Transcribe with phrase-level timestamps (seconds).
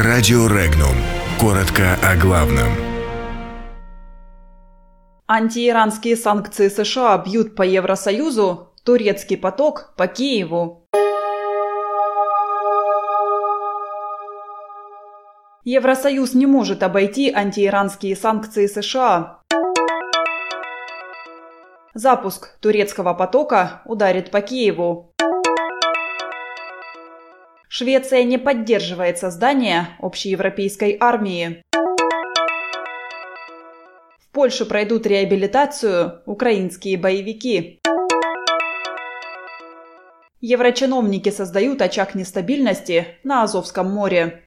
[0.00, 0.94] Радио Регнум.
[1.40, 2.68] Коротко о главном.
[5.26, 10.86] Антииранские санкции США бьют по Евросоюзу, турецкий поток по Киеву.
[15.64, 19.40] Евросоюз не может обойти антииранские санкции США.
[21.94, 25.12] Запуск турецкого потока ударит по Киеву.
[27.78, 31.62] Швеция не поддерживает создание общеевропейской армии.
[34.18, 37.78] В Польше пройдут реабилитацию украинские боевики.
[40.40, 44.42] Еврочиновники создают очаг нестабильности на Азовском море.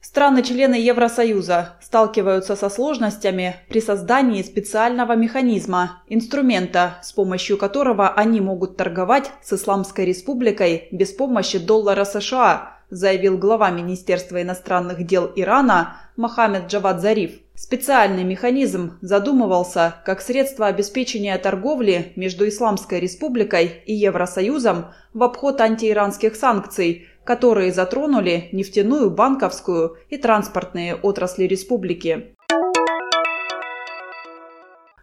[0.00, 8.78] Страны-члены Евросоюза сталкиваются со сложностями при создании специального механизма, инструмента, с помощью которого они могут
[8.78, 16.68] торговать с Исламской Республикой без помощи доллара США, заявил глава Министерства иностранных дел Ирана Мохаммед
[16.68, 17.32] Джавад Зариф.
[17.54, 26.36] Специальный механизм задумывался как средство обеспечения торговли между Исламской Республикой и Евросоюзом в обход антииранских
[26.36, 32.34] санкций, которые затронули нефтяную, банковскую и транспортные отрасли республики.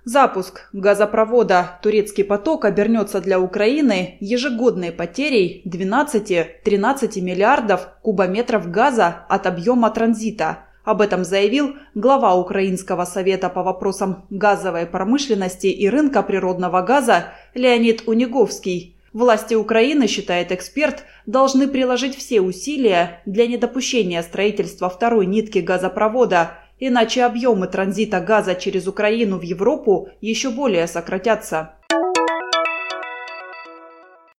[0.03, 9.89] Запуск газопровода «Турецкий поток» обернется для Украины ежегодной потерей 12-13 миллиардов кубометров газа от объема
[9.89, 10.66] транзита.
[10.84, 18.03] Об этом заявил глава Украинского совета по вопросам газовой промышленности и рынка природного газа Леонид
[18.06, 18.97] Униговский.
[19.17, 27.23] Власти Украины, считает эксперт, должны приложить все усилия для недопущения строительства второй нитки газопровода, иначе
[27.23, 31.73] объемы транзита газа через Украину в Европу еще более сократятся.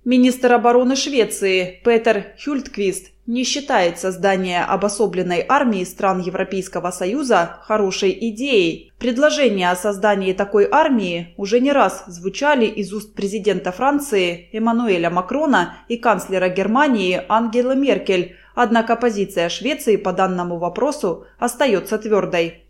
[0.09, 8.91] Министр обороны Швеции Петер Хюльтквист не считает создание обособленной армии стран Европейского Союза хорошей идеей.
[8.99, 15.77] Предложения о создании такой армии уже не раз звучали из уст президента Франции Эммануэля Макрона
[15.89, 22.65] и канцлера Германии Ангелы Меркель, однако позиция Швеции по данному вопросу остается твердой.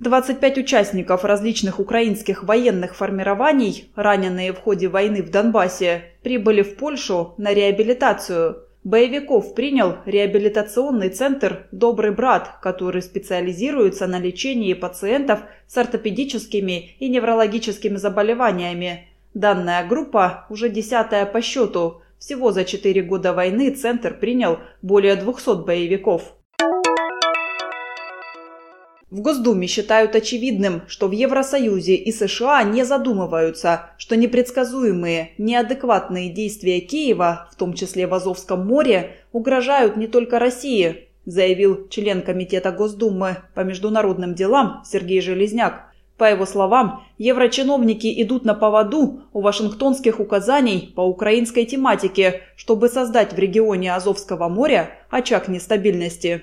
[0.00, 7.34] 25 участников различных украинских военных формирований, раненые в ходе войны в Донбассе, прибыли в Польшу
[7.36, 8.64] на реабилитацию.
[8.82, 17.96] Боевиков принял реабилитационный центр «Добрый брат», который специализируется на лечении пациентов с ортопедическими и неврологическими
[17.96, 19.06] заболеваниями.
[19.34, 22.00] Данная группа уже десятая по счету.
[22.18, 26.39] Всего за четыре года войны центр принял более 200 боевиков.
[29.10, 36.78] В Госдуме считают очевидным, что в Евросоюзе и США не задумываются, что непредсказуемые, неадекватные действия
[36.78, 43.38] Киева, в том числе в Азовском море, угрожают не только России, заявил член Комитета Госдумы
[43.54, 45.92] по международным делам Сергей Железняк.
[46.16, 53.32] По его словам, еврочиновники идут на поводу у вашингтонских указаний по украинской тематике, чтобы создать
[53.32, 56.42] в регионе Азовского моря очаг нестабильности.